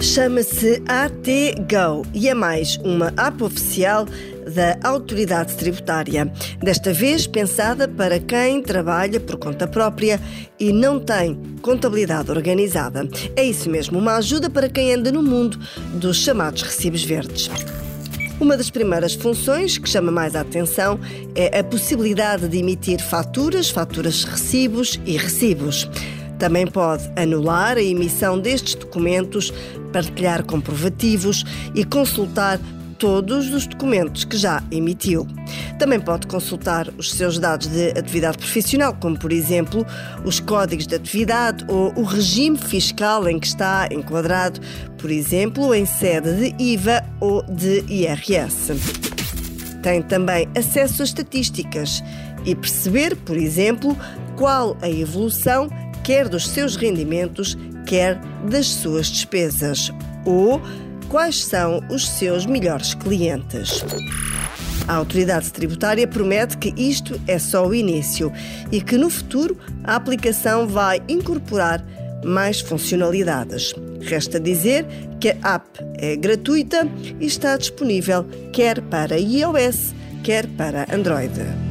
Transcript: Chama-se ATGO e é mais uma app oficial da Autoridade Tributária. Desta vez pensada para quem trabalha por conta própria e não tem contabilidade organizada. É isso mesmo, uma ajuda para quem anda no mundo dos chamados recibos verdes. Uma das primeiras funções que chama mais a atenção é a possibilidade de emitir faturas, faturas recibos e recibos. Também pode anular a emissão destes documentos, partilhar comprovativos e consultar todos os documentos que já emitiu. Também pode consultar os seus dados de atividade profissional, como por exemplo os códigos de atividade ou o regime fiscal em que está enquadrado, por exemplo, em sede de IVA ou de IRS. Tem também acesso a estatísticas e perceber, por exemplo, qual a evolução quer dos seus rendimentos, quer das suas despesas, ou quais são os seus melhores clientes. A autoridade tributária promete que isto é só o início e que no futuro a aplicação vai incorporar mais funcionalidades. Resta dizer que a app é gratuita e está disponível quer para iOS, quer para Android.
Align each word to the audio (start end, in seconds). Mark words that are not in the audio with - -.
Chama-se 0.00 0.82
ATGO 0.88 2.06
e 2.14 2.26
é 2.26 2.32
mais 2.32 2.76
uma 2.78 3.12
app 3.18 3.44
oficial 3.44 4.06
da 4.54 4.78
Autoridade 4.82 5.54
Tributária. 5.54 6.24
Desta 6.58 6.90
vez 6.90 7.26
pensada 7.26 7.86
para 7.86 8.18
quem 8.18 8.62
trabalha 8.62 9.20
por 9.20 9.36
conta 9.36 9.68
própria 9.68 10.18
e 10.58 10.72
não 10.72 10.98
tem 10.98 11.38
contabilidade 11.60 12.30
organizada. 12.30 13.06
É 13.36 13.44
isso 13.44 13.68
mesmo, 13.68 13.98
uma 13.98 14.16
ajuda 14.16 14.48
para 14.48 14.70
quem 14.70 14.94
anda 14.94 15.12
no 15.12 15.22
mundo 15.22 15.58
dos 15.92 16.16
chamados 16.16 16.62
recibos 16.62 17.04
verdes. 17.04 17.50
Uma 18.40 18.56
das 18.56 18.70
primeiras 18.70 19.12
funções 19.12 19.76
que 19.76 19.86
chama 19.86 20.10
mais 20.10 20.34
a 20.34 20.40
atenção 20.40 20.98
é 21.34 21.58
a 21.58 21.62
possibilidade 21.62 22.48
de 22.48 22.56
emitir 22.56 23.02
faturas, 23.02 23.68
faturas 23.68 24.24
recibos 24.24 24.98
e 25.04 25.18
recibos. 25.18 25.86
Também 26.40 26.66
pode 26.66 27.08
anular 27.16 27.76
a 27.76 27.82
emissão 27.82 28.38
destes 28.38 28.74
documentos, 28.74 29.52
partilhar 29.92 30.42
comprovativos 30.42 31.44
e 31.74 31.84
consultar 31.84 32.58
todos 32.98 33.52
os 33.52 33.66
documentos 33.66 34.24
que 34.24 34.36
já 34.36 34.62
emitiu. 34.70 35.26
Também 35.78 36.00
pode 36.00 36.26
consultar 36.26 36.88
os 36.96 37.12
seus 37.12 37.38
dados 37.38 37.66
de 37.66 37.90
atividade 37.90 38.38
profissional, 38.38 38.96
como 39.00 39.18
por 39.18 39.32
exemplo 39.32 39.86
os 40.24 40.40
códigos 40.40 40.86
de 40.86 40.94
atividade 40.94 41.64
ou 41.68 41.92
o 41.94 42.04
regime 42.04 42.56
fiscal 42.56 43.28
em 43.28 43.38
que 43.38 43.46
está 43.46 43.86
enquadrado, 43.90 44.60
por 44.96 45.10
exemplo, 45.10 45.74
em 45.74 45.84
sede 45.84 46.32
de 46.34 46.62
IVA 46.62 47.04
ou 47.20 47.42
de 47.42 47.84
IRS. 47.86 48.72
Tem 49.82 50.02
também 50.02 50.48
acesso 50.56 51.02
a 51.02 51.04
estatísticas 51.04 52.02
e 52.46 52.54
perceber, 52.54 53.14
por 53.16 53.36
exemplo, 53.36 53.96
qual 54.36 54.76
a 54.80 54.88
evolução 54.88 55.68
quer 56.02 56.28
dos 56.28 56.48
seus 56.48 56.76
rendimentos, 56.76 57.56
quer 57.86 58.18
das 58.48 58.66
suas 58.66 59.08
despesas, 59.08 59.90
ou 60.24 60.60
quais 61.08 61.44
são 61.44 61.80
os 61.90 62.08
seus 62.08 62.46
melhores 62.46 62.94
clientes. 62.94 63.84
A 64.86 64.94
autoridade 64.94 65.52
tributária 65.52 66.06
promete 66.06 66.56
que 66.58 66.74
isto 66.76 67.20
é 67.26 67.38
só 67.38 67.66
o 67.66 67.74
início 67.74 68.32
e 68.72 68.80
que 68.80 68.96
no 68.96 69.08
futuro 69.08 69.56
a 69.84 69.94
aplicação 69.94 70.66
vai 70.66 71.00
incorporar 71.08 71.84
mais 72.24 72.60
funcionalidades. 72.60 73.72
Resta 74.00 74.40
dizer 74.40 74.86
que 75.20 75.36
a 75.42 75.54
app 75.54 75.68
é 75.94 76.16
gratuita 76.16 76.88
e 77.20 77.26
está 77.26 77.56
disponível 77.56 78.26
quer 78.52 78.80
para 78.82 79.18
iOS, 79.18 79.94
quer 80.24 80.46
para 80.48 80.86
Android. 80.92 81.69